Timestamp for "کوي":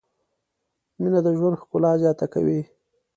2.33-2.61